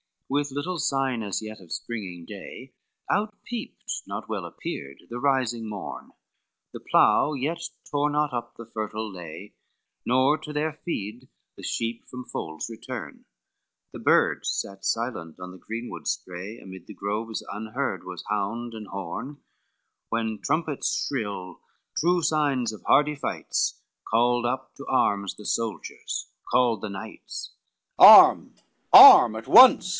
XIX 0.01 0.29
With 0.29 0.51
little 0.53 0.79
sign 0.79 1.23
as 1.23 1.41
yet 1.41 1.59
of 1.59 1.73
springing 1.73 2.25
day 2.25 2.73
Out 3.11 3.35
peeped, 3.43 4.01
not 4.07 4.29
well 4.29 4.45
appeared 4.45 5.03
the 5.09 5.19
rising 5.19 5.67
morn, 5.69 6.11
The 6.71 6.79
plough 6.79 7.33
yet 7.33 7.59
tore 7.91 8.09
not 8.09 8.31
up 8.33 8.55
the 8.55 8.65
fertile 8.65 9.11
lay, 9.11 9.53
Nor 10.05 10.37
to 10.39 10.53
their 10.53 10.71
feed 10.85 11.27
the 11.57 11.63
sheep 11.63 12.05
from 12.07 12.23
folds 12.23 12.67
return, 12.69 13.25
The 13.91 13.99
birds 13.99 14.49
sate 14.49 14.85
silent 14.85 15.35
on 15.39 15.51
the 15.51 15.57
greenwood 15.59 16.07
spray 16.07 16.57
Amid 16.59 16.87
the 16.87 16.95
groves 16.95 17.43
unheard 17.51 18.05
was 18.05 18.23
hound 18.29 18.73
and 18.73 18.87
horn, 18.87 19.37
When 20.09 20.39
trumpets 20.41 21.05
shrill, 21.07 21.59
true 21.97 22.21
signs 22.23 22.71
of 22.71 22.81
hardy 22.87 23.15
fights, 23.15 23.81
Called 24.09 24.45
up 24.45 24.73
to 24.77 24.85
arms 24.87 25.35
the 25.35 25.45
soldiers, 25.45 26.27
called 26.49 26.81
the 26.81 26.89
knights: 26.89 27.51
XX 27.99 28.05
"Arm, 28.07 28.55
arm 28.93 29.35
at 29.35 29.47
once!" 29.47 29.89